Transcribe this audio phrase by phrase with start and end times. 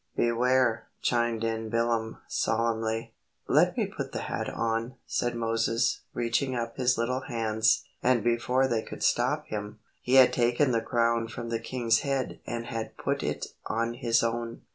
[0.15, 3.13] "Beware," chimed in Bilam, solemnly.
[3.47, 8.67] "Let me put the hat on," said Moses, reaching up his little hands, and before
[8.67, 12.97] they could stop him, he had taken the crown from the king's head and had
[12.97, 14.63] put it on his own.